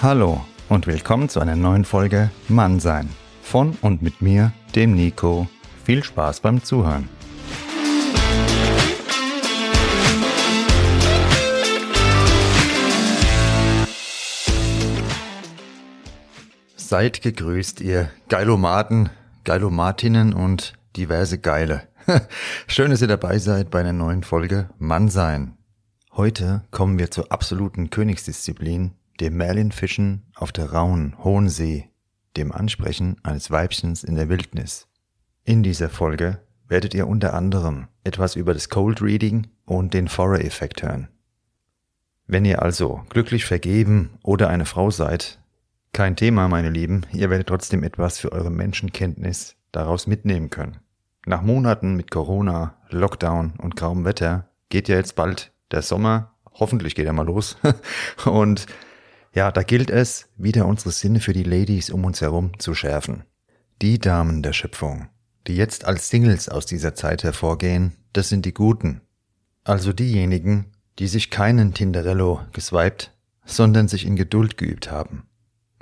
[0.00, 3.08] Hallo und willkommen zu einer neuen Folge Mannsein.
[3.42, 5.48] Von und mit mir, dem Nico.
[5.82, 7.08] Viel Spaß beim Zuhören.
[16.76, 19.10] Seid gegrüßt, ihr Geilomaten,
[19.42, 21.88] Geilomatinnen und diverse Geile.
[22.68, 25.58] Schön, dass ihr dabei seid bei einer neuen Folge Mannsein.
[26.12, 31.88] Heute kommen wir zur absoluten Königsdisziplin, dem Merlinfischen auf der rauen, hohen See,
[32.36, 34.88] dem Ansprechen eines Weibchens in der Wildnis.
[35.44, 40.82] In dieser Folge werdet ihr unter anderem etwas über das Cold Reading und den Forer-Effekt
[40.82, 41.08] hören.
[42.26, 45.40] Wenn ihr also glücklich vergeben oder eine Frau seid,
[45.92, 50.76] kein Thema, meine Lieben, ihr werdet trotzdem etwas für eure Menschenkenntnis daraus mitnehmen können.
[51.26, 56.94] Nach Monaten mit Corona, Lockdown und grauem Wetter geht ja jetzt bald der Sommer, hoffentlich
[56.94, 57.56] geht er mal los.
[58.24, 58.66] Und
[59.34, 63.24] ja, da gilt es, wieder unsere Sinne für die Ladies um uns herum zu schärfen.
[63.82, 65.08] Die Damen der Schöpfung,
[65.46, 69.02] die jetzt als Singles aus dieser Zeit hervorgehen, das sind die Guten.
[69.64, 73.12] Also diejenigen, die sich keinen Tinderello geswiped,
[73.44, 75.28] sondern sich in Geduld geübt haben.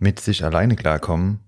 [0.00, 1.40] Mit sich alleine klarkommen,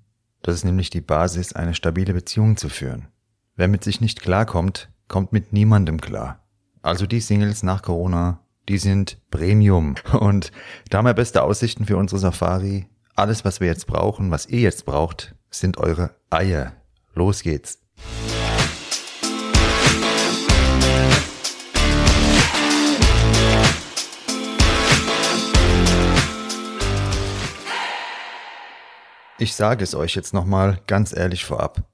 [0.43, 3.09] das ist nämlich die Basis, eine stabile Beziehung zu führen.
[3.57, 6.47] Wer mit sich nicht klarkommt, kommt mit niemandem klar.
[6.81, 9.95] Also die Singles nach Corona, die sind Premium.
[10.13, 10.53] Und
[10.91, 12.87] da haben wir beste Aussichten für unsere Safari.
[13.17, 16.73] Alles, was wir jetzt brauchen, was ihr jetzt braucht, sind eure Eier.
[17.15, 17.81] Los geht's.
[29.41, 31.85] Ich sage es euch jetzt nochmal ganz ehrlich vorab.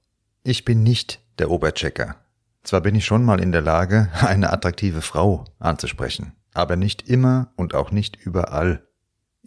[0.43, 2.15] Ich bin nicht der Oberchecker.
[2.63, 7.51] Zwar bin ich schon mal in der Lage, eine attraktive Frau anzusprechen, aber nicht immer
[7.55, 8.87] und auch nicht überall.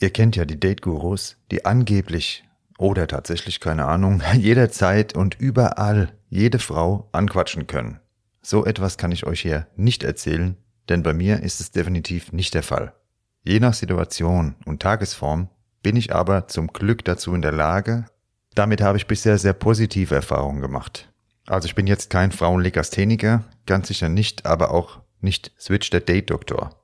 [0.01, 2.45] Ihr kennt ja die Date-Gurus, die angeblich
[2.79, 8.01] oder tatsächlich keine Ahnung, jederzeit und überall jede Frau anquatschen können.
[8.41, 10.57] So etwas kann ich euch hier nicht erzählen,
[10.89, 12.95] denn bei mir ist es definitiv nicht der Fall.
[13.43, 15.49] Je nach Situation und Tagesform
[15.83, 18.07] bin ich aber zum Glück dazu in der Lage.
[18.55, 21.13] Damit habe ich bisher sehr positive Erfahrungen gemacht.
[21.47, 26.78] Also ich bin jetzt kein Frauenlegastheniker, ganz sicher nicht, aber auch nicht Switch der Date-Doktor.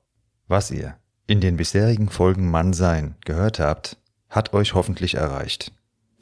[0.47, 0.97] Was ihr
[1.27, 3.97] in den bisherigen Folgen Mann sein gehört habt,
[4.29, 5.71] hat euch hoffentlich erreicht.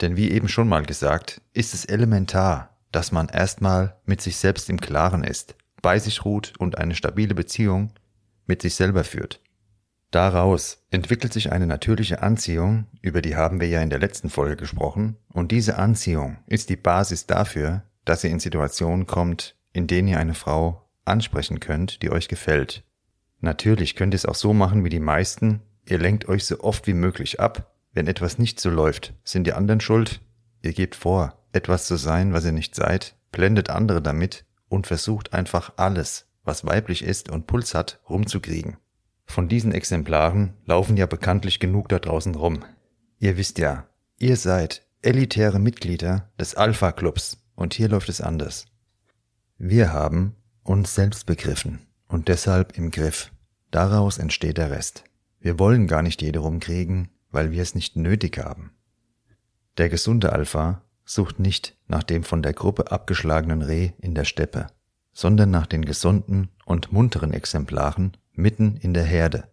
[0.00, 4.70] Denn wie eben schon mal gesagt, ist es elementar, dass man erstmal mit sich selbst
[4.70, 7.90] im Klaren ist, bei sich ruht und eine stabile Beziehung
[8.46, 9.40] mit sich selber führt.
[10.10, 14.56] Daraus entwickelt sich eine natürliche Anziehung, über die haben wir ja in der letzten Folge
[14.56, 20.08] gesprochen, und diese Anziehung ist die Basis dafür, dass ihr in Situationen kommt, in denen
[20.08, 22.84] ihr eine Frau ansprechen könnt, die euch gefällt.
[23.40, 26.86] Natürlich könnt ihr es auch so machen wie die meisten, ihr lenkt euch so oft
[26.86, 27.74] wie möglich ab.
[27.92, 30.20] Wenn etwas nicht so läuft, sind die anderen schuld.
[30.62, 35.32] Ihr gebt vor, etwas zu sein, was ihr nicht seid, blendet andere damit und versucht
[35.32, 38.78] einfach alles, was weiblich ist und Puls hat, rumzukriegen.
[39.26, 42.64] Von diesen Exemplaren laufen ja bekanntlich genug da draußen rum.
[43.18, 43.86] Ihr wisst ja,
[44.18, 48.66] ihr seid elitäre Mitglieder des Alpha-Clubs und hier läuft es anders.
[49.58, 51.80] Wir haben uns selbst begriffen
[52.14, 53.32] und deshalb im Griff.
[53.72, 55.02] Daraus entsteht der Rest.
[55.40, 58.70] Wir wollen gar nicht jede rumkriegen, weil wir es nicht nötig haben.
[59.78, 64.68] Der gesunde Alpha sucht nicht nach dem von der Gruppe abgeschlagenen Reh in der Steppe,
[65.12, 69.48] sondern nach den gesunden und munteren Exemplaren mitten in der Herde.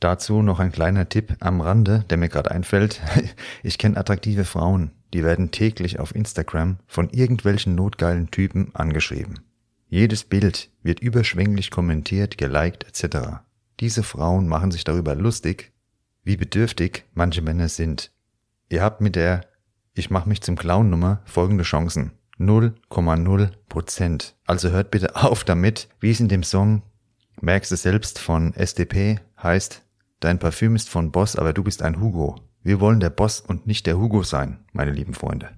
[0.00, 3.02] Dazu noch ein kleiner Tipp am Rande, der mir gerade einfällt.
[3.62, 9.40] Ich kenne attraktive Frauen, die werden täglich auf Instagram von irgendwelchen notgeilen Typen angeschrieben.
[9.88, 13.40] Jedes Bild wird überschwänglich kommentiert, geliked etc.
[13.80, 15.72] Diese Frauen machen sich darüber lustig,
[16.24, 18.10] wie bedürftig manche Männer sind.
[18.68, 19.46] Ihr habt mit der
[19.94, 22.12] Ich mach mich zum Clown Nummer folgende Chancen.
[22.38, 24.36] 0,0 Prozent.
[24.46, 26.82] Also hört bitte auf damit, wie es in dem Song
[27.40, 29.82] Merkst du selbst von SDP heißt,
[30.18, 32.40] dein Parfüm ist von Boss, aber du bist ein Hugo.
[32.62, 35.50] Wir wollen der Boss und nicht der Hugo sein, meine lieben Freunde.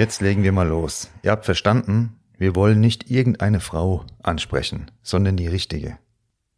[0.00, 1.10] Jetzt legen wir mal los.
[1.22, 5.98] Ihr habt verstanden, wir wollen nicht irgendeine Frau ansprechen, sondern die richtige.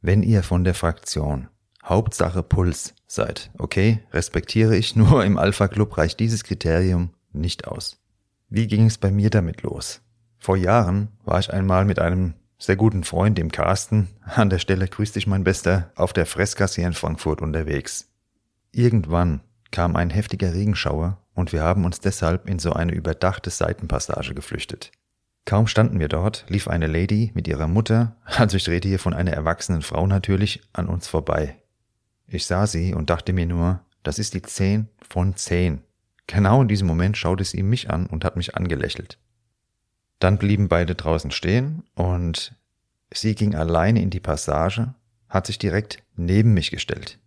[0.01, 1.49] Wenn ihr von der Fraktion
[1.85, 8.01] Hauptsache Puls seid, okay, respektiere ich, nur im Alpha Club reicht dieses Kriterium nicht aus.
[8.49, 10.03] Wie ging es bei mir damit los?
[10.39, 14.87] Vor Jahren war ich einmal mit einem sehr guten Freund, dem Carsten, an der Stelle
[14.87, 18.09] grüß dich mein Bester, auf der Fressgasse in Frankfurt unterwegs.
[18.71, 19.41] Irgendwann
[19.73, 24.93] kam ein heftiger Regenschauer und wir haben uns deshalb in so eine überdachte Seitenpassage geflüchtet.
[25.45, 29.15] Kaum standen wir dort, lief eine Lady mit ihrer Mutter, also ich rede hier von
[29.15, 31.57] einer erwachsenen Frau natürlich, an uns vorbei.
[32.27, 35.83] Ich sah sie und dachte mir nur, das ist die 10 von 10.
[36.27, 39.19] Genau in diesem Moment schaute sie mich an und hat mich angelächelt.
[40.19, 42.55] Dann blieben beide draußen stehen und
[43.13, 44.95] sie ging alleine in die Passage,
[45.29, 47.19] hat sich direkt neben mich gestellt.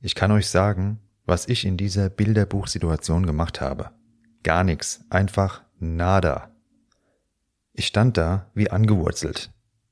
[0.00, 0.98] Ich kann euch sagen,
[1.30, 3.90] was ich in dieser Bilderbuchsituation gemacht habe.
[4.42, 6.50] Gar nichts, einfach nada.
[7.72, 9.50] Ich stand da wie angewurzelt.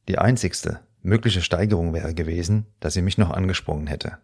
[0.08, 4.19] Die einzigste mögliche Steigerung wäre gewesen, dass sie mich noch angesprungen hätte.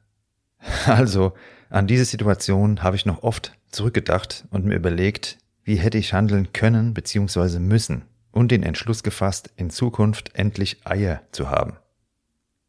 [0.86, 1.34] Also,
[1.70, 6.52] an diese Situation habe ich noch oft zurückgedacht und mir überlegt, wie hätte ich handeln
[6.52, 7.60] können bzw.
[7.60, 11.76] müssen und den Entschluss gefasst, in Zukunft endlich Eier zu haben.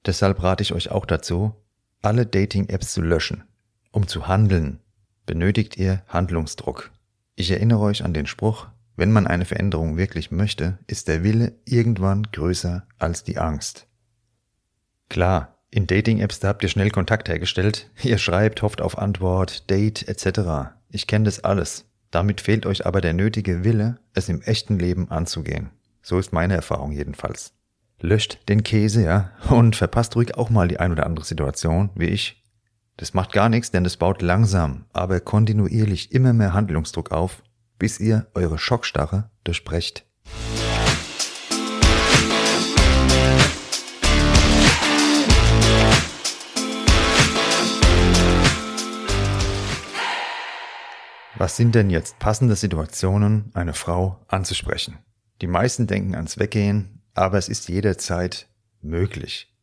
[0.05, 1.55] Deshalb rate ich euch auch dazu,
[2.01, 3.43] alle Dating-Apps zu löschen.
[3.95, 4.81] Um zu handeln,
[5.25, 6.91] benötigt ihr Handlungsdruck.
[7.37, 11.53] Ich erinnere euch an den Spruch, wenn man eine Veränderung wirklich möchte, ist der Wille
[11.63, 13.87] irgendwann größer als die Angst.
[15.07, 20.05] Klar, in Dating-Apps da habt ihr schnell Kontakt hergestellt, ihr schreibt, hofft auf Antwort, Date
[20.09, 20.75] etc.
[20.89, 21.85] Ich kenne das alles.
[22.11, 25.69] Damit fehlt euch aber der nötige Wille, es im echten Leben anzugehen.
[26.01, 27.53] So ist meine Erfahrung jedenfalls.
[28.01, 32.07] Löscht den Käse, ja, und verpasst ruhig auch mal die ein oder andere Situation, wie
[32.07, 32.44] ich.
[32.97, 37.43] Das macht gar nichts, denn es baut langsam, aber kontinuierlich immer mehr Handlungsdruck auf,
[37.77, 40.05] bis ihr eure Schockstarre durchbrecht.
[51.37, 54.99] Was sind denn jetzt passende Situationen, eine Frau anzusprechen?
[55.41, 58.47] Die meisten denken ans Weggehen, aber es ist jederzeit
[58.81, 59.54] möglich.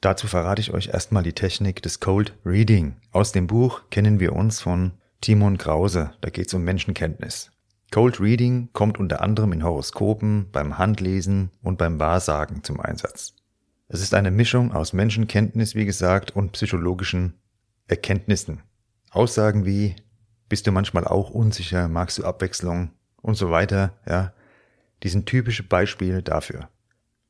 [0.00, 2.96] Dazu verrate ich euch erstmal die Technik des Cold Reading.
[3.12, 7.50] Aus dem Buch kennen wir uns von Timon Krause, da geht es um Menschenkenntnis.
[7.92, 13.34] Cold Reading kommt unter anderem in Horoskopen, beim Handlesen und beim Wahrsagen zum Einsatz.
[13.88, 17.34] Es ist eine Mischung aus Menschenkenntnis, wie gesagt, und psychologischen
[17.88, 18.62] Erkenntnissen.
[19.10, 19.96] Aussagen wie
[20.48, 21.88] bist du manchmal auch unsicher?
[21.88, 22.92] Magst du Abwechslung?
[23.20, 24.32] Und so weiter, ja.
[25.02, 26.70] Die sind typische Beispiele dafür.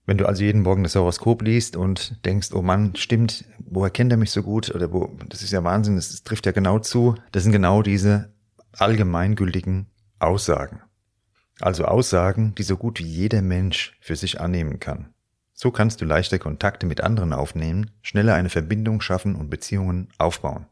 [0.07, 4.11] Wenn du also jeden Morgen das Horoskop liest und denkst, oh Mann, stimmt, woher kennt
[4.13, 4.75] er mich so gut?
[4.75, 7.15] Oder wo, das ist ja Wahnsinn, das, das trifft ja genau zu.
[7.33, 8.33] Das sind genau diese
[8.73, 9.87] allgemeingültigen
[10.19, 10.81] Aussagen.
[11.61, 15.13] Also Aussagen, die so gut wie jeder Mensch für sich annehmen kann.
[15.53, 20.67] So kannst du leichter Kontakte mit anderen aufnehmen, schneller eine Verbindung schaffen und Beziehungen aufbauen.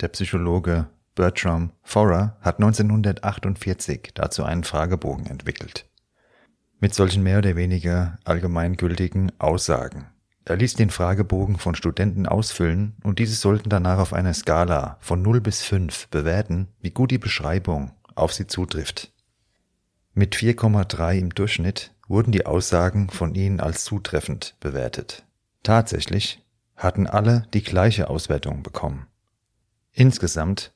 [0.00, 5.88] Der Psychologe Bertram Forer hat 1948 dazu einen Fragebogen entwickelt.
[6.80, 10.06] Mit solchen mehr oder weniger allgemeingültigen Aussagen.
[10.44, 15.20] Er ließ den Fragebogen von Studenten ausfüllen und diese sollten danach auf einer Skala von
[15.20, 19.12] 0 bis 5 bewerten, wie gut die Beschreibung auf sie zutrifft.
[20.14, 25.24] Mit 4,3 im Durchschnitt wurden die Aussagen von ihnen als zutreffend bewertet.
[25.62, 26.42] Tatsächlich
[26.76, 29.06] hatten alle die gleiche Auswertung bekommen.
[29.92, 30.72] Insgesamt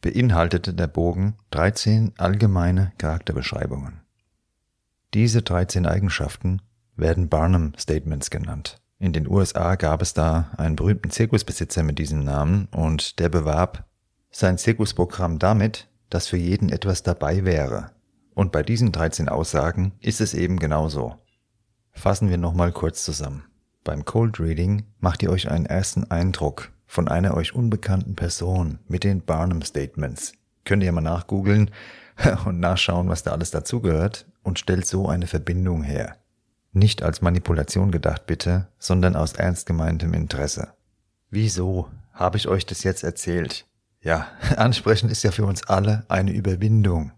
[0.00, 4.00] beinhaltete der Bogen 13 allgemeine Charakterbeschreibungen.
[5.14, 6.60] Diese 13 Eigenschaften
[6.94, 8.78] werden Barnum Statements genannt.
[8.98, 13.88] In den USA gab es da einen berühmten Zirkusbesitzer mit diesem Namen und der bewarb
[14.30, 17.92] sein Zirkusprogramm damit, dass für jeden etwas dabei wäre.
[18.34, 21.14] Und bei diesen 13 Aussagen ist es eben genauso.
[21.92, 23.44] Fassen wir nochmal kurz zusammen.
[23.84, 29.04] Beim Cold Reading macht ihr euch einen ersten Eindruck von einer euch unbekannten Person mit
[29.04, 30.34] den Barnum Statements.
[30.66, 31.70] Könnt ihr mal nachgoogeln
[32.44, 36.16] und nachschauen, was da alles dazugehört und stellt so eine Verbindung her.
[36.72, 40.72] Nicht als Manipulation gedacht bitte, sondern aus ernst gemeintem Interesse.
[41.30, 43.66] Wieso habe ich euch das jetzt erzählt?
[44.00, 44.26] Ja,
[44.56, 47.12] ansprechen ist ja für uns alle eine Überwindung.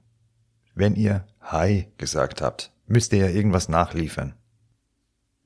[0.75, 4.35] Wenn ihr Hi gesagt habt, müsst ihr ja irgendwas nachliefern.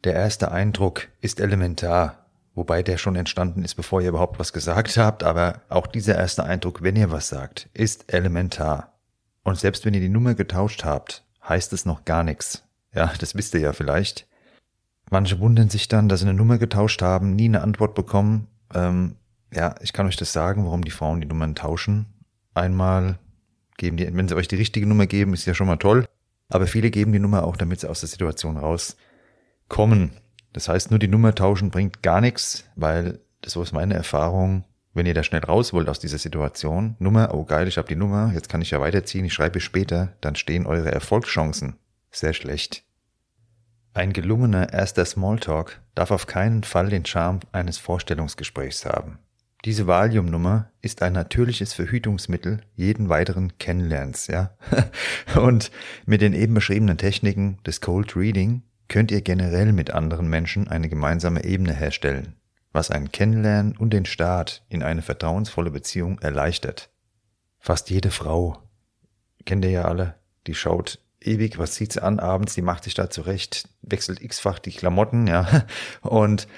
[0.03, 2.25] Der erste Eindruck ist elementar
[2.55, 6.45] wobei der schon entstanden ist, bevor ihr überhaupt was gesagt habt, aber auch dieser erste
[6.45, 8.93] Eindruck, wenn ihr was sagt, ist elementar.
[9.43, 12.65] Und selbst wenn ihr die Nummer getauscht habt, heißt es noch gar nichts.
[12.95, 14.27] Ja, das wisst ihr ja vielleicht.
[15.11, 18.49] Manche wundern sich dann, dass sie eine Nummer getauscht haben, nie eine Antwort bekommen.
[18.73, 19.17] Ähm,
[19.53, 22.07] ja, ich kann euch das sagen, warum die Frauen die Nummern tauschen.
[22.55, 23.19] Einmal
[23.77, 26.07] geben die, wenn sie euch die richtige Nummer geben, ist ja schon mal toll.
[26.49, 30.13] Aber viele geben die Nummer auch, damit sie aus der Situation rauskommen.
[30.53, 34.65] Das heißt, nur die Nummer tauschen bringt gar nichts, weil das ist meine Erfahrung.
[34.95, 37.97] Wenn ihr da schnell raus wollt aus dieser Situation, Nummer, oh geil, ich habe die
[37.97, 41.77] Nummer, jetzt kann ich ja weiterziehen, ich schreibe später, dann stehen eure Erfolgschancen
[42.13, 42.85] sehr schlecht.
[43.93, 49.19] Ein gelungener erster Smalltalk darf auf keinen Fall den Charme eines Vorstellungsgesprächs haben.
[49.65, 54.57] Diese Valiumnummer ist ein natürliches Verhütungsmittel jeden weiteren Kennenlernens, ja.
[55.41, 55.71] Und
[56.07, 60.89] mit den eben beschriebenen Techniken des Cold Reading könnt ihr generell mit anderen Menschen eine
[60.89, 62.35] gemeinsame Ebene herstellen,
[62.75, 66.90] was ein Kennenlernen und den Start in eine vertrauensvolle Beziehung erleichtert.
[67.61, 68.59] Fast jede Frau,
[69.47, 70.16] kennt ihr ja alle,
[70.47, 74.59] die schaut ewig, was zieht sie an abends, die macht sich da zurecht, wechselt x-fach
[74.59, 75.64] die Klamotten, ja.
[76.02, 76.49] Und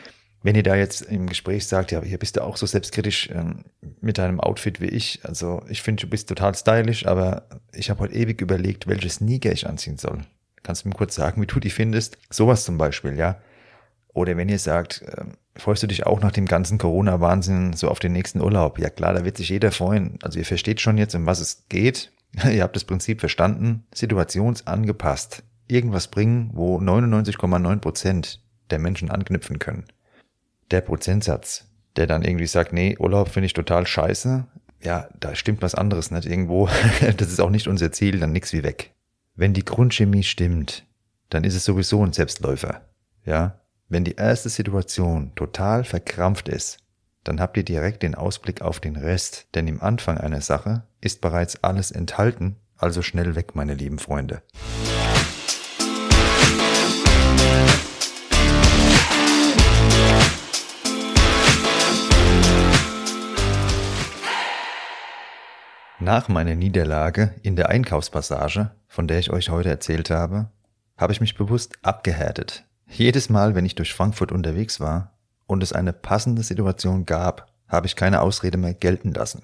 [0.42, 3.64] wenn ihr da jetzt im Gespräch sagt, ja, hier bist du auch so selbstkritisch ähm,
[4.00, 8.00] mit deinem Outfit wie ich, also ich finde, du bist total stylisch, aber ich habe
[8.00, 10.22] heute ewig überlegt, welche Sneaker ich anziehen soll.
[10.62, 12.16] Kannst du mir kurz sagen, wie du die findest?
[12.30, 13.40] Sowas zum Beispiel, ja.
[14.14, 15.26] Oder wenn ihr sagt, äh,
[15.58, 18.78] freust du dich auch nach dem ganzen Corona-Wahnsinn so auf den nächsten Urlaub?
[18.78, 20.18] Ja klar, da wird sich jeder freuen.
[20.22, 22.12] Also ihr versteht schon jetzt, um was es geht.
[22.44, 25.42] ihr habt das Prinzip verstanden, situationsangepasst.
[25.68, 29.84] Irgendwas bringen, wo 99,9 Prozent der Menschen anknüpfen können
[30.70, 34.46] der Prozentsatz, der dann irgendwie sagt, nee, Urlaub finde ich total scheiße,
[34.82, 36.68] ja, da stimmt was anderes nicht irgendwo.
[37.16, 38.92] das ist auch nicht unser Ziel, dann nix wie weg.
[39.34, 40.86] Wenn die Grundchemie stimmt,
[41.30, 42.82] dann ist es sowieso ein Selbstläufer.
[43.24, 46.78] Ja, wenn die erste Situation total verkrampft ist,
[47.22, 51.20] dann habt ihr direkt den Ausblick auf den Rest, denn im Anfang einer Sache ist
[51.20, 54.42] bereits alles enthalten, also schnell weg, meine lieben Freunde.
[65.98, 70.50] Nach meiner Niederlage in der Einkaufspassage, von der ich euch heute erzählt habe,
[70.96, 72.65] habe ich mich bewusst abgehärtet.
[72.88, 75.12] Jedes Mal, wenn ich durch Frankfurt unterwegs war
[75.46, 79.42] und es eine passende Situation gab, habe ich keine Ausrede mehr gelten lassen.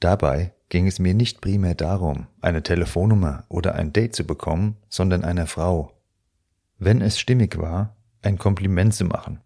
[0.00, 5.22] Dabei ging es mir nicht primär darum, eine Telefonnummer oder ein Date zu bekommen, sondern
[5.22, 5.92] einer Frau.
[6.78, 9.40] Wenn es stimmig war, ein Kompliment zu machen.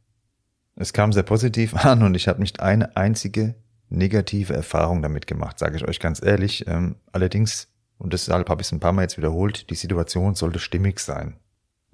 [0.76, 3.54] Es kam sehr positiv an und ich habe nicht eine einzige
[3.88, 6.66] negative Erfahrung damit gemacht, sage ich euch ganz ehrlich.
[6.66, 7.68] Ähm, allerdings,
[7.98, 11.36] und deshalb habe ich es ein paar Mal jetzt wiederholt, die Situation sollte stimmig sein.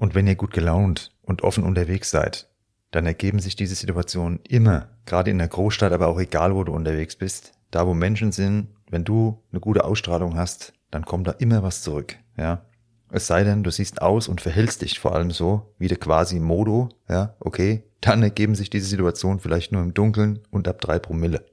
[0.03, 2.49] Und wenn ihr gut gelaunt und offen unterwegs seid,
[2.91, 6.73] dann ergeben sich diese Situationen immer, gerade in der Großstadt, aber auch egal, wo du
[6.73, 11.31] unterwegs bist, da wo Menschen sind, wenn du eine gute Ausstrahlung hast, dann kommt da
[11.39, 12.65] immer was zurück, ja.
[13.13, 16.41] Es sei denn, du siehst aus und verhältst dich vor allem so, wie der quasi
[16.41, 20.99] Modo, ja, okay, dann ergeben sich diese Situationen vielleicht nur im Dunkeln und ab drei
[20.99, 21.47] Promille.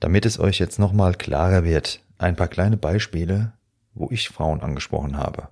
[0.00, 3.52] Damit es euch jetzt nochmal klarer wird, ein paar kleine Beispiele,
[3.94, 5.46] wo ich Frauen angesprochen habe.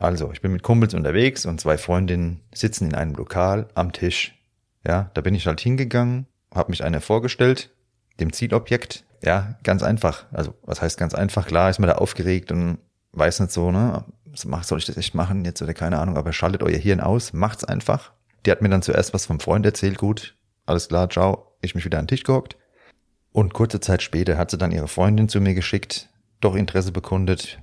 [0.00, 4.34] Also, ich bin mit Kumpels unterwegs und zwei Freundinnen sitzen in einem Lokal am Tisch.
[4.84, 7.70] Ja, da bin ich halt hingegangen, habe mich einer vorgestellt,
[8.18, 9.04] dem Zielobjekt.
[9.22, 10.24] Ja, ganz einfach.
[10.32, 11.46] Also, was heißt ganz einfach?
[11.46, 12.78] Klar ist man da aufgeregt und
[13.12, 14.06] weiß nicht so, ne?
[14.32, 17.64] Soll ich das echt machen jetzt oder keine Ahnung, aber schaltet euer Hirn aus, macht's
[17.64, 18.12] einfach.
[18.46, 21.84] Die hat mir dann zuerst was vom Freund erzählt, gut, alles klar, ciao, ich mich
[21.84, 22.56] wieder an den Tisch gehockt.
[23.32, 26.08] Und kurze Zeit später hat sie dann ihre Freundin zu mir geschickt,
[26.40, 27.60] doch Interesse bekundet.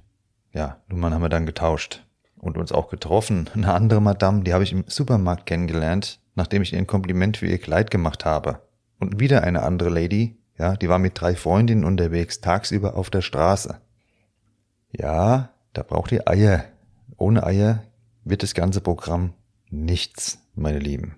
[0.54, 2.04] Ja, Nummern haben wir dann getauscht
[2.40, 3.50] und uns auch getroffen.
[3.54, 7.48] Eine andere Madame, die habe ich im Supermarkt kennengelernt, nachdem ich ihr ein Kompliment für
[7.48, 8.62] ihr Kleid gemacht habe.
[9.00, 13.22] Und wieder eine andere Lady, ja, die war mit drei Freundinnen unterwegs, tagsüber auf der
[13.22, 13.80] Straße.
[14.92, 16.66] Ja, da braucht ihr Eier.
[17.18, 17.84] Ohne Eier
[18.24, 19.34] wird das ganze Programm
[19.70, 21.18] nichts, meine Lieben.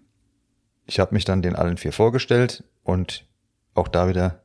[0.85, 3.25] Ich habe mich dann den allen vier vorgestellt und
[3.75, 4.41] auch da wieder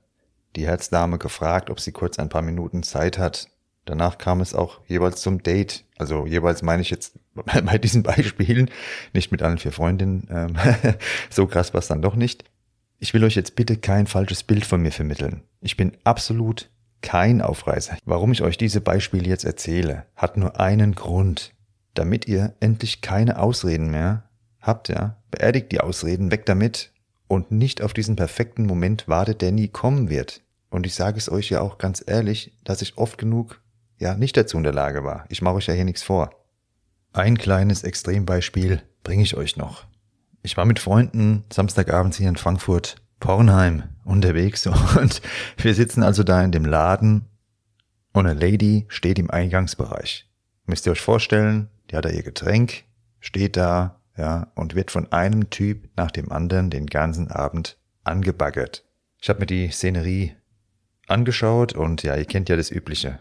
[0.56, 3.48] die Herzdame gefragt, ob sie kurz ein paar Minuten Zeit hat.
[3.84, 5.84] Danach kam es auch jeweils zum Date.
[5.98, 8.70] Also jeweils meine ich jetzt bei diesen Beispielen,
[9.12, 10.28] nicht mit allen vier Freundinnen.
[10.30, 10.56] Ähm,
[11.30, 12.44] so krass war es dann doch nicht.
[12.98, 15.42] Ich will euch jetzt bitte kein falsches Bild von mir vermitteln.
[15.60, 16.70] Ich bin absolut
[17.02, 17.98] kein Aufreißer.
[18.04, 21.52] Warum ich euch diese Beispiele jetzt erzähle, hat nur einen Grund.
[21.92, 24.24] Damit ihr endlich keine Ausreden mehr
[24.60, 25.22] habt, ja.
[25.30, 26.92] Beerdigt die Ausreden, weg damit
[27.28, 30.40] und nicht auf diesen perfekten Moment wartet, der nie kommen wird.
[30.70, 33.60] Und ich sage es euch ja auch ganz ehrlich, dass ich oft genug
[33.98, 35.24] ja nicht dazu in der Lage war.
[35.28, 36.30] Ich mache euch ja hier nichts vor.
[37.12, 39.84] Ein kleines Extrembeispiel bringe ich euch noch.
[40.42, 44.66] Ich war mit Freunden Samstagabends hier in Frankfurt, Pornheim, unterwegs
[44.98, 45.22] und
[45.56, 47.26] wir sitzen also da in dem Laden
[48.12, 50.28] und eine Lady steht im Eingangsbereich.
[50.66, 52.84] Müsst ihr euch vorstellen, die hat da ihr Getränk,
[53.20, 58.84] steht da, ja, und wird von einem Typ nach dem anderen den ganzen Abend angebaggert.
[59.20, 60.34] Ich habe mir die Szenerie
[61.06, 63.18] angeschaut und ja, ihr kennt ja das Übliche.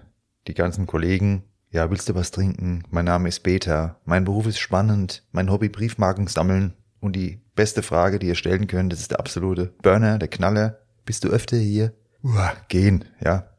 [0.48, 2.84] Die ganzen Kollegen, ja, willst du was trinken?
[2.90, 7.82] Mein Name ist Beta, mein Beruf ist spannend, mein Hobby Briefmarken sammeln und die beste
[7.82, 10.80] Frage, die ihr stellen könnt, das ist der absolute Burner, der Knaller.
[11.06, 11.94] Bist du öfter hier?
[12.24, 13.50] Uah, gehen, ja.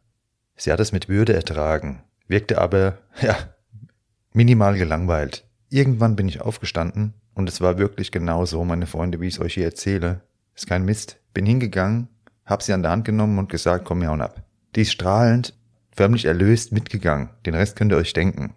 [0.56, 3.36] Sie hat es mit Würde ertragen, wirkte aber, ja,
[4.32, 5.48] minimal gelangweilt.
[5.70, 9.40] Irgendwann bin ich aufgestanden und es war wirklich genau so, meine Freunde, wie ich es
[9.40, 10.20] euch hier erzähle.
[10.54, 11.18] Ist kein Mist.
[11.32, 12.08] Bin hingegangen,
[12.44, 14.44] hab sie an der Hand genommen und gesagt, komm, wir hauen ab.
[14.76, 15.54] Die ist strahlend,
[15.94, 17.30] förmlich erlöst mitgegangen.
[17.46, 18.54] Den Rest könnt ihr euch denken.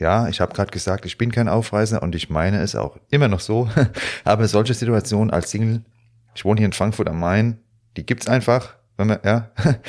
[0.00, 3.28] Ja, ich habe gerade gesagt, ich bin kein Aufreißer und ich meine es auch immer
[3.28, 3.68] noch so.
[4.24, 5.82] Aber solche Situationen als Single,
[6.34, 7.58] ich wohne hier in Frankfurt am Main,
[7.96, 9.50] die gibt's einfach, wenn man, ja.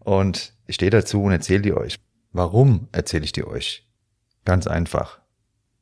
[0.00, 1.98] Und ich stehe dazu und erzähle die euch.
[2.32, 3.88] Warum erzähle ich die euch?
[4.44, 5.18] Ganz einfach.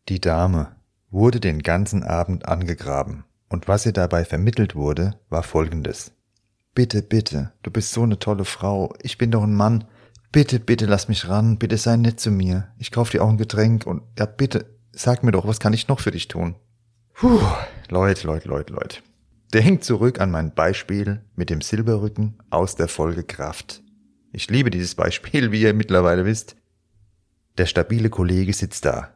[0.08, 0.76] Die Dame
[1.10, 3.24] wurde den ganzen Abend angegraben.
[3.50, 6.12] Und was ihr dabei vermittelt wurde, war folgendes.
[6.74, 8.94] Bitte, bitte, du bist so eine tolle Frau.
[9.02, 9.84] Ich bin doch ein Mann.
[10.34, 12.66] Bitte, bitte lass mich ran, bitte sei nett zu mir.
[12.76, 15.86] Ich kauf dir auch ein Getränk und ja, bitte, sag mir doch, was kann ich
[15.86, 16.56] noch für dich tun?
[17.12, 17.38] Puh,
[17.88, 18.98] Leute, Leute, Leute, Leute.
[19.52, 23.84] Denkt zurück an mein Beispiel mit dem Silberrücken aus der Folge Kraft.
[24.32, 26.56] Ich liebe dieses Beispiel, wie ihr mittlerweile wisst.
[27.56, 29.10] Der stabile Kollege sitzt da,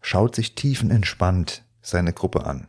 [0.00, 2.68] schaut sich tiefenentspannt seine Gruppe an.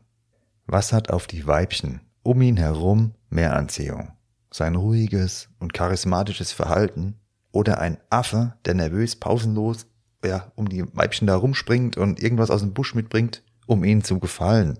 [0.65, 4.11] Was hat auf die Weibchen um ihn herum mehr Anziehung?
[4.51, 7.21] Sein ruhiges und charismatisches Verhalten
[7.55, 9.88] oder ein Affe, der nervös pausenlos
[10.25, 14.19] ja, um die Weibchen da rumspringt und irgendwas aus dem Busch mitbringt, um ihnen zu
[14.19, 14.79] gefallen.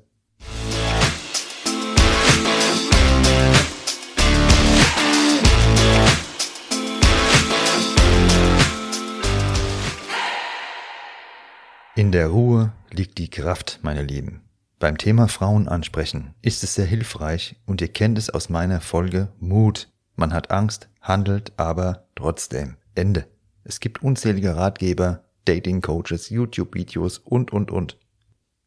[11.96, 14.42] In der Ruhe liegt die Kraft, meine Lieben.
[14.80, 19.30] Beim Thema Frauen ansprechen ist es sehr hilfreich und ihr kennt es aus meiner Folge
[19.40, 19.88] Mut.
[20.18, 22.78] Man hat Angst, handelt aber trotzdem.
[22.96, 23.28] Ende.
[23.64, 27.98] Es gibt unzählige Ratgeber, Dating-Coaches, YouTube-Videos und, und, und.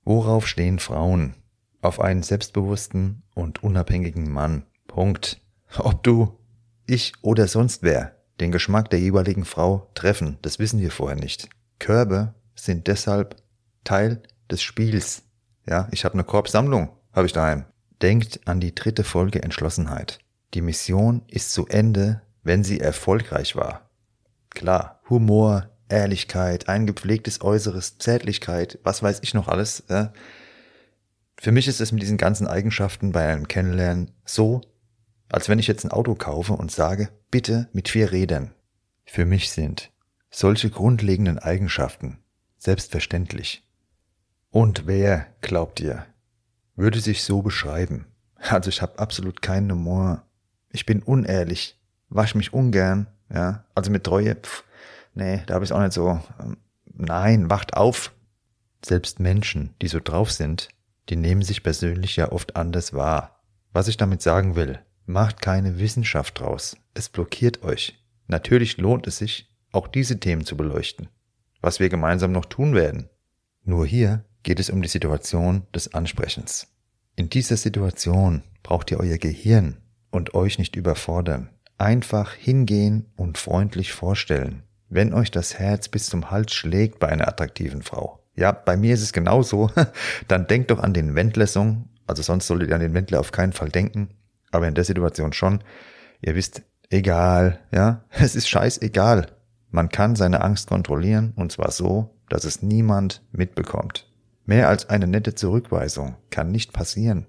[0.05, 1.35] Worauf stehen Frauen?
[1.81, 4.65] Auf einen selbstbewussten und unabhängigen Mann.
[4.87, 5.41] Punkt.
[5.77, 6.39] Ob du,
[6.87, 11.49] ich oder sonst wer den Geschmack der jeweiligen Frau treffen, das wissen wir vorher nicht.
[11.79, 13.37] Körbe sind deshalb
[13.85, 15.23] Teil des Spiels.
[15.67, 17.65] Ja, ich habe eine Korbsammlung, habe ich daheim.
[18.01, 20.21] Denkt an die dritte Folge Entschlossenheit.
[20.55, 23.91] Die Mission ist zu Ende, wenn sie erfolgreich war.
[24.51, 29.81] Klar, Humor, Ehrlichkeit, ein gepflegtes Äußeres, Zärtlichkeit, was weiß ich noch alles.
[29.89, 30.09] Äh?
[31.37, 34.63] Für mich ist es mit diesen ganzen Eigenschaften bei einem Kennenlernen so,
[35.29, 38.55] als wenn ich jetzt ein Auto kaufe und sage, bitte mit vier Rädern.
[39.05, 39.93] Für mich sind
[40.31, 42.19] solche grundlegenden Eigenschaften
[42.57, 43.63] selbstverständlich.
[44.51, 46.07] Und wer, glaubt ihr,
[46.77, 48.07] würde sich so beschreiben?
[48.37, 50.25] Also ich habe absolut keinen Humor
[50.71, 51.78] ich bin unehrlich,
[52.09, 54.65] wasch mich ungern, ja, also mit Treue, pff,
[55.15, 58.13] nee, da habe ich auch nicht so, ähm, nein, wacht auf.
[58.85, 60.69] Selbst Menschen, die so drauf sind,
[61.09, 63.41] die nehmen sich persönlich ja oft anders wahr.
[63.73, 68.03] Was ich damit sagen will, macht keine Wissenschaft draus, es blockiert euch.
[68.27, 71.09] Natürlich lohnt es sich, auch diese Themen zu beleuchten,
[71.61, 73.09] was wir gemeinsam noch tun werden.
[73.65, 76.69] Nur hier geht es um die Situation des Ansprechens.
[77.17, 79.79] In dieser Situation braucht ihr euer Gehirn
[80.11, 81.51] und euch nicht überfordern.
[81.79, 84.65] Einfach hingehen und freundlich vorstellen.
[84.89, 88.19] Wenn euch das Herz bis zum Hals schlägt bei einer attraktiven Frau.
[88.35, 89.71] Ja, bei mir ist es genauso.
[90.29, 91.89] Dann denkt doch an den Wendler-Song.
[92.07, 94.11] Also sonst solltet ihr an den Wendler auf keinen Fall denken.
[94.51, 95.63] Aber in der Situation schon.
[96.21, 98.05] Ihr wisst, egal, ja.
[98.11, 99.27] Es ist scheißegal.
[99.71, 104.11] Man kann seine Angst kontrollieren und zwar so, dass es niemand mitbekommt.
[104.47, 107.27] Mehr als eine nette Zurückweisung kann nicht passieren.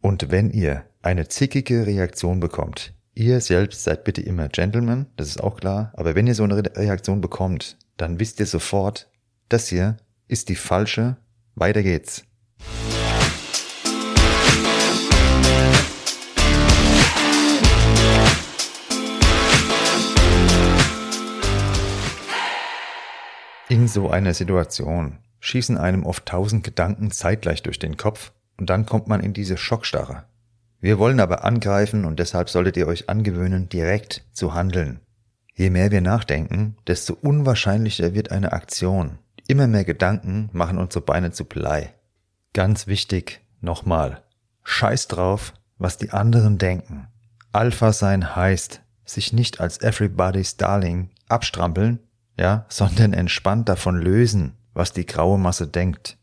[0.00, 5.42] Und wenn ihr eine zickige Reaktion bekommt, ihr selbst seid bitte immer Gentleman, das ist
[5.42, 9.08] auch klar, aber wenn ihr so eine Reaktion bekommt, dann wisst ihr sofort,
[9.48, 9.96] das hier
[10.26, 11.16] ist die falsche,
[11.54, 12.24] weiter geht's.
[23.68, 28.86] In so einer Situation schießen einem oft tausend Gedanken zeitgleich durch den Kopf und dann
[28.86, 30.24] kommt man in diese Schockstarre.
[30.84, 35.00] Wir wollen aber angreifen und deshalb solltet ihr euch angewöhnen, direkt zu handeln.
[35.54, 39.18] Je mehr wir nachdenken, desto unwahrscheinlicher wird eine Aktion.
[39.48, 41.94] Immer mehr Gedanken machen unsere Beine zu Blei.
[42.52, 44.24] Ganz wichtig, nochmal.
[44.62, 47.08] Scheiß drauf, was die anderen denken.
[47.50, 51.98] Alpha sein heißt, sich nicht als everybody's darling abstrampeln,
[52.36, 56.18] ja, sondern entspannt davon lösen, was die graue Masse denkt.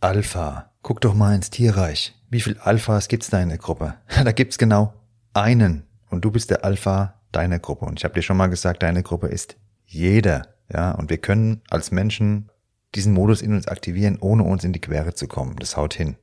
[0.00, 2.14] Alpha Guck doch mal ins Tierreich.
[2.30, 3.94] Wie viel Alphas gibt's da in der Gruppe?
[4.24, 4.94] Da gibt's genau
[5.34, 5.84] einen.
[6.10, 7.86] Und du bist der Alpha deiner Gruppe.
[7.86, 10.46] Und ich habe dir schon mal gesagt, deine Gruppe ist jeder.
[10.72, 12.48] Ja, und wir können als Menschen
[12.94, 15.56] diesen Modus in uns aktivieren, ohne uns in die Quere zu kommen.
[15.58, 16.16] Das haut hin.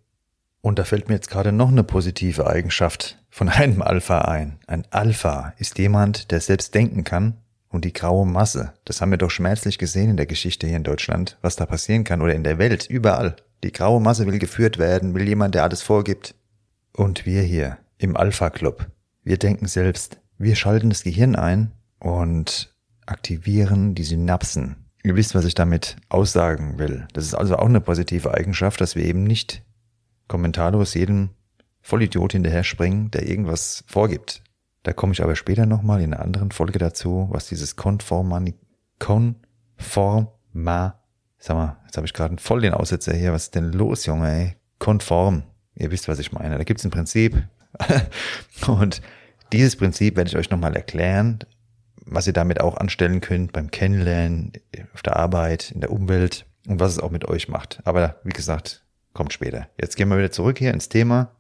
[0.62, 4.60] Und da fällt mir jetzt gerade noch eine positive Eigenschaft von einem Alpha ein.
[4.66, 7.38] Ein Alpha ist jemand, der selbst denken kann
[7.70, 8.74] und die graue Masse.
[8.86, 12.04] Das haben wir doch schmerzlich gesehen in der Geschichte hier in Deutschland, was da passieren
[12.04, 13.36] kann oder in der Welt, überall.
[13.64, 16.36] Die graue Masse will geführt werden, will jemand, der alles vorgibt.
[16.94, 18.88] Und wir hier im Alpha Club,
[19.24, 20.22] Wir denken selbst.
[20.38, 22.74] Wir schalten das Gehirn ein und
[23.06, 24.88] aktivieren die Synapsen.
[25.04, 27.08] Ihr wisst, was ich damit aussagen will.
[27.14, 29.64] Das ist also auch eine positive Eigenschaft, dass wir eben nicht
[30.28, 31.32] kommentarlos jedem
[31.82, 34.44] Vollidiot hinterher springen, der irgendwas vorgibt.
[34.84, 38.56] Da komme ich aber später nochmal in einer anderen Folge dazu, was dieses Konformani
[39.00, 40.30] Konforma,
[41.40, 44.30] sag mal, jetzt habe ich gerade voll den Aussetzer hier, was ist denn los, Junge,
[44.30, 44.56] ey?
[44.80, 45.44] Konform.
[45.76, 46.58] Ihr wisst, was ich meine.
[46.58, 47.44] Da gibt es ein Prinzip.
[48.68, 49.02] und
[49.52, 51.40] dieses Prinzip werde ich euch nochmal erklären,
[52.06, 54.54] was ihr damit auch anstellen könnt beim Kennenlernen,
[54.94, 57.80] auf der Arbeit, in der Umwelt und was es auch mit euch macht.
[57.86, 59.68] Aber wie gesagt, kommt später.
[59.80, 61.32] Jetzt gehen wir wieder zurück hier ins Thema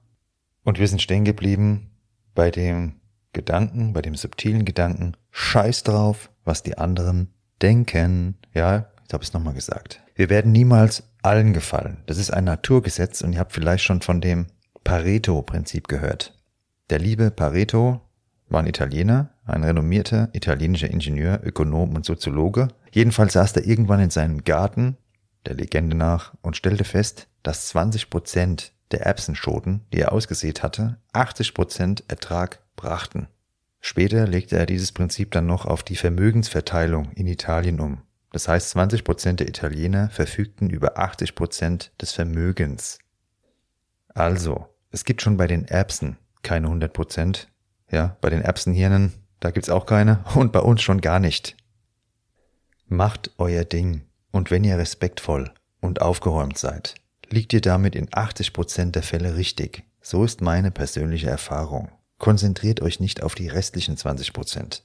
[0.63, 1.91] und wir sind stehen geblieben
[2.33, 2.99] bei dem
[3.33, 8.38] Gedanken, bei dem subtilen Gedanken, scheiß drauf, was die anderen denken.
[8.53, 10.02] Ja, jetzt habe ich es nochmal gesagt.
[10.15, 12.04] Wir werden niemals allen gefallen.
[12.08, 14.48] Das ist ein Naturgesetz und ihr habt vielleicht schon von dem
[14.84, 16.38] Pareto-Prinzip gehört.
[16.89, 18.02] Der liebe Pareto
[18.50, 22.67] war ein Italiener, ein renommierter italienischer Ingenieur, Ökonom und Soziologe.
[22.91, 24.98] Jedenfalls saß er irgendwann in seinem Garten,
[25.46, 30.98] der Legende nach, und stellte fest, dass 20 Prozent der Erbsenschoten, die er ausgesät hatte,
[31.13, 33.28] 80 Prozent Ertrag brachten.
[33.80, 38.02] Später legte er dieses Prinzip dann noch auf die Vermögensverteilung in Italien um.
[38.32, 43.00] Das heißt, 20 Prozent der Italiener verfügten über 80 Prozent des Vermögens.
[44.10, 47.50] Also, es gibt schon bei den Erbsen keine 100 Prozent.
[47.90, 51.56] Ja, bei den Erbsenhirnen, da gibt's auch keine und bei uns schon gar nicht.
[52.88, 56.96] Macht euer Ding und wenn ihr respektvoll und aufgeräumt seid,
[57.30, 59.84] liegt ihr damit in 80 Prozent der Fälle richtig.
[60.02, 61.92] So ist meine persönliche Erfahrung.
[62.18, 64.84] Konzentriert euch nicht auf die restlichen 20 Prozent.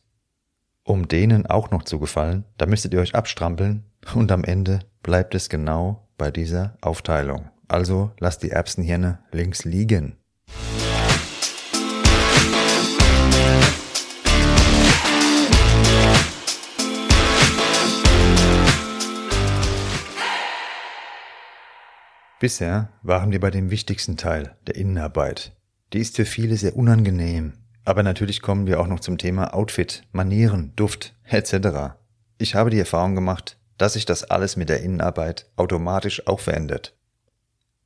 [0.84, 5.32] Um denen auch noch zu gefallen, da müsstet ihr euch abstrampeln und am Ende bleibt
[5.36, 7.50] es genau bei dieser Aufteilung.
[7.68, 10.16] Also lasst die Erbsenhirne links liegen.
[22.40, 25.52] Bisher waren wir bei dem wichtigsten Teil, der Innenarbeit.
[25.92, 27.52] Die ist für viele sehr unangenehm,
[27.84, 31.94] aber natürlich kommen wir auch noch zum Thema Outfit, Manieren, Duft etc.
[32.38, 36.96] Ich habe die Erfahrung gemacht, dass sich das alles mit der Innenarbeit automatisch auch verändert.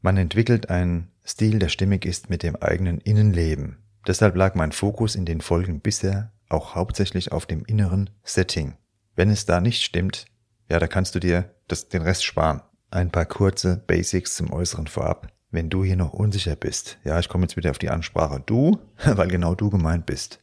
[0.02, 3.78] Man entwickelt einen Stil, der stimmig ist mit dem eigenen Innenleben.
[4.06, 8.74] Deshalb lag mein Fokus in den Folgen bisher auch hauptsächlich auf dem inneren Setting.
[9.14, 10.26] Wenn es da nicht stimmt,
[10.68, 12.62] ja, da kannst du dir das, den Rest sparen.
[12.90, 15.32] Ein paar kurze Basics zum Äußeren vorab.
[15.50, 18.78] Wenn du hier noch unsicher bist, ja, ich komme jetzt wieder auf die Ansprache du,
[19.04, 20.40] weil genau du gemeint bist.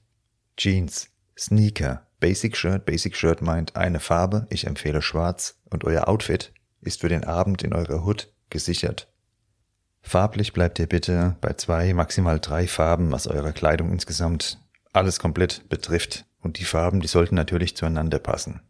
[0.58, 6.54] Jeans, Sneaker, Basic Shirt, Basic Shirt meint eine Farbe, ich empfehle schwarz und euer Outfit
[6.82, 9.08] ist für den Abend in eurer Hood gesichert.
[10.02, 14.60] Farblich bleibt ihr bitte bei zwei, maximal drei Farben, was eure Kleidung insgesamt
[14.92, 16.26] alles komplett betrifft.
[16.42, 18.62] Und die Farben, die sollten natürlich zueinander passen.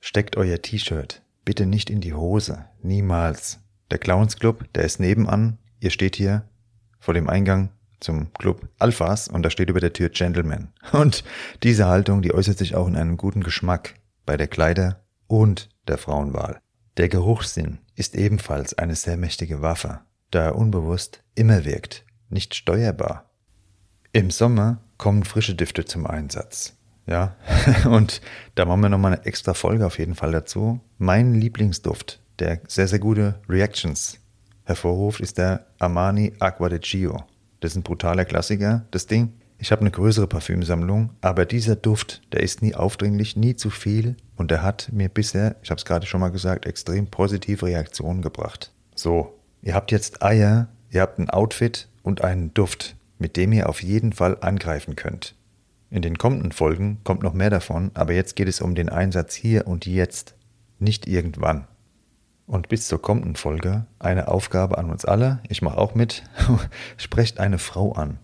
[0.00, 2.66] Steckt euer T-Shirt Bitte nicht in die Hose.
[2.82, 3.58] Niemals.
[3.90, 5.58] Der Clowns Club, der ist nebenan.
[5.80, 6.44] Ihr steht hier
[6.98, 10.72] vor dem Eingang zum Club Alphas und da steht über der Tür Gentleman.
[10.92, 11.22] Und
[11.62, 15.98] diese Haltung, die äußert sich auch in einem guten Geschmack bei der Kleider und der
[15.98, 16.60] Frauenwahl.
[16.96, 20.00] Der Geruchssinn ist ebenfalls eine sehr mächtige Waffe,
[20.30, 23.30] da er unbewusst immer wirkt, nicht steuerbar.
[24.12, 26.76] Im Sommer kommen frische Düfte zum Einsatz.
[27.06, 27.36] Ja,
[27.88, 28.20] und
[28.54, 30.80] da machen wir nochmal eine extra Folge auf jeden Fall dazu.
[30.98, 34.18] Mein Lieblingsduft, der sehr, sehr gute Reactions
[34.64, 37.24] hervorruft, ist der Armani Aqua de Gio.
[37.60, 39.32] Das ist ein brutaler Klassiker, das Ding.
[39.58, 44.16] Ich habe eine größere Parfümsammlung, aber dieser Duft, der ist nie aufdringlich, nie zu viel
[44.36, 48.22] und der hat mir bisher, ich habe es gerade schon mal gesagt, extrem positive Reaktionen
[48.22, 48.72] gebracht.
[48.94, 53.68] So, ihr habt jetzt Eier, ihr habt ein Outfit und einen Duft, mit dem ihr
[53.68, 55.34] auf jeden Fall angreifen könnt.
[55.90, 59.34] In den kommenden Folgen kommt noch mehr davon, aber jetzt geht es um den Einsatz
[59.34, 60.36] hier und jetzt,
[60.78, 61.66] nicht irgendwann.
[62.50, 66.24] Und bis zur kommenden Folge eine Aufgabe an uns alle, ich mache auch mit,
[66.96, 68.18] sprecht eine Frau an.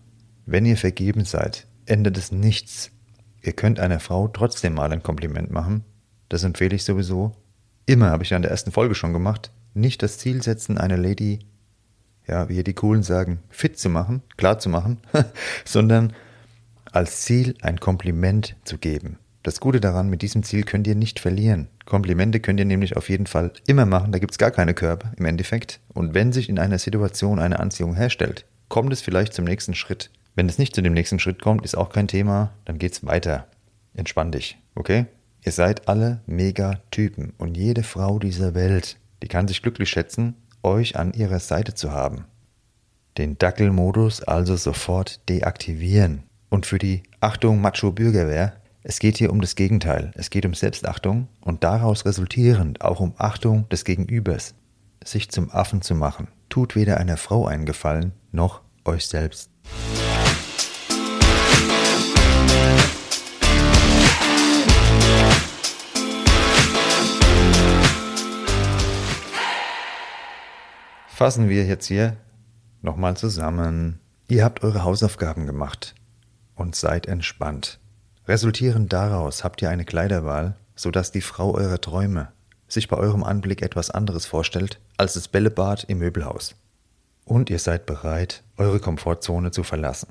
[0.45, 2.91] Wenn ihr vergeben seid, ändert es nichts.
[3.41, 5.85] Ihr könnt einer Frau trotzdem mal ein Kompliment machen.
[6.27, 7.31] Das empfehle ich sowieso.
[7.85, 9.53] Immer habe ich ja in der ersten Folge schon gemacht.
[9.73, 11.39] Nicht das Ziel setzen, eine Lady,
[12.27, 14.99] ja, wie hier die Coolen sagen, fit zu machen, klar zu machen,
[15.63, 16.11] sondern
[16.91, 19.19] als Ziel ein Kompliment zu geben.
[19.47, 21.69] Das Gute daran, mit diesem Ziel könnt ihr nicht verlieren.
[21.85, 25.13] Komplimente könnt ihr nämlich auf jeden Fall immer machen, da gibt es gar keine Körbe
[25.15, 25.79] im Endeffekt.
[25.93, 30.09] Und wenn sich in einer Situation eine Anziehung herstellt, kommt es vielleicht zum nächsten Schritt.
[30.35, 33.47] Wenn es nicht zu dem nächsten Schritt kommt, ist auch kein Thema, dann geht's weiter.
[33.93, 35.05] Entspann dich, okay?
[35.45, 40.35] Ihr seid alle mega Typen und jede Frau dieser Welt, die kann sich glücklich schätzen,
[40.61, 42.25] euch an ihrer Seite zu haben.
[43.17, 46.23] Den Dackelmodus also sofort deaktivieren.
[46.49, 50.11] Und für die Achtung Macho Bürgerwehr, es geht hier um das Gegenteil.
[50.15, 54.55] Es geht um Selbstachtung und daraus resultierend auch um Achtung des Gegenübers.
[55.03, 59.49] Sich zum Affen zu machen, tut weder einer Frau einen Gefallen noch euch selbst.
[71.07, 72.15] Fassen wir jetzt hier
[72.83, 73.99] nochmal zusammen.
[74.27, 75.95] Ihr habt eure Hausaufgaben gemacht
[76.53, 77.79] und seid entspannt.
[78.27, 82.29] Resultierend daraus habt ihr eine Kleiderwahl, sodass die Frau eurer Träume
[82.67, 86.55] sich bei eurem Anblick etwas anderes vorstellt als das Bällebad im Möbelhaus.
[87.23, 90.09] Und ihr seid bereit, eure Komfortzone zu verlassen.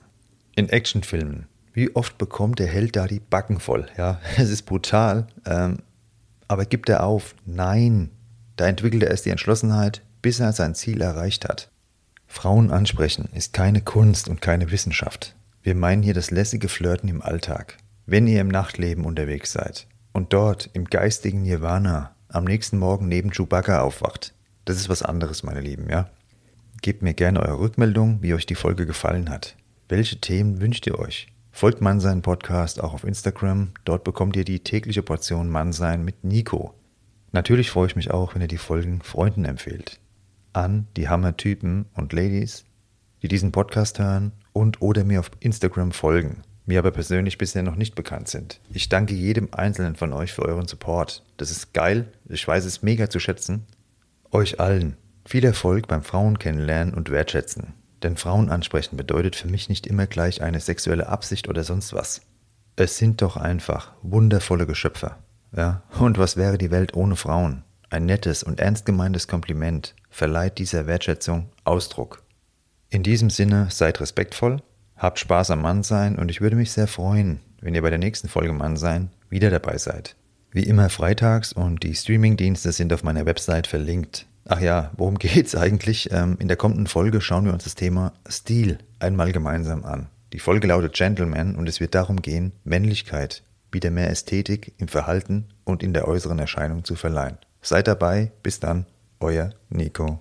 [0.55, 3.87] In Actionfilmen, wie oft bekommt der Held da die Backen voll?
[3.99, 5.79] Ja, es ist brutal, ähm,
[6.49, 7.35] aber gibt er auf?
[7.45, 8.11] Nein,
[8.57, 11.71] da entwickelt er erst die Entschlossenheit, bis er sein Ziel erreicht hat.
[12.27, 15.37] Frauen ansprechen ist keine Kunst und keine Wissenschaft.
[15.63, 17.77] Wir meinen hier das lässige Flirten im Alltag,
[18.07, 23.31] wenn ihr im Nachtleben unterwegs seid und dort im geistigen Nirvana am nächsten Morgen neben
[23.31, 24.35] Chewbacca aufwacht.
[24.65, 26.09] Das ist was anderes, meine Lieben, ja?
[26.83, 29.57] Gebt mir gerne eure Rückmeldung, wie euch die Folge gefallen hat.
[29.89, 31.29] Welche Themen wünscht ihr euch?
[31.53, 33.73] Folgt Mannsein Podcast auch auf Instagram.
[33.85, 36.75] Dort bekommt ihr die tägliche Portion Mannsein mit Nico.
[37.33, 40.01] Natürlich freue ich mich auch, wenn ihr die Folgen Freunden empfehlt
[40.57, 42.65] an die Hammer-Typen und Ladies,
[43.23, 47.77] die diesen Podcast hören und oder mir auf Instagram folgen, mir aber persönlich bisher noch
[47.77, 48.61] nicht bekannt sind.
[48.71, 51.25] Ich danke jedem einzelnen von euch für euren Support.
[51.37, 53.67] Das ist geil, ich weiß es mega zu schätzen.
[54.33, 57.75] Euch allen viel Erfolg beim Frauen kennenlernen und wertschätzen.
[58.03, 62.23] Denn Frauen ansprechen bedeutet für mich nicht immer gleich eine sexuelle Absicht oder sonst was.
[62.77, 65.17] Es sind doch einfach wundervolle Geschöpfe.
[65.57, 65.83] Ja?
[65.99, 67.65] Und was wäre die Welt ohne Frauen?
[67.89, 72.23] Ein nettes und ernst gemeintes Kompliment verleiht dieser Wertschätzung Ausdruck.
[72.91, 74.63] In diesem Sinne seid respektvoll,
[74.97, 78.29] habt Spaß am Mannsein und ich würde mich sehr freuen, wenn ihr bei der nächsten
[78.29, 80.17] Folge Mannsein wieder dabei seid.
[80.51, 84.27] Wie immer freitags und die Streamingdienste sind auf meiner Website verlinkt.
[84.47, 86.11] Ach ja, worum geht's eigentlich?
[86.13, 90.09] Ähm, in der kommenden Folge schauen wir uns das Thema Stil einmal gemeinsam an.
[90.33, 95.49] Die Folge lautet Gentleman und es wird darum gehen, Männlichkeit wieder mehr Ästhetik im Verhalten
[95.65, 97.39] und in der äußeren Erscheinung zu verleihen.
[97.61, 98.87] Seid dabei, bis dann,
[99.21, 100.21] euer Nico.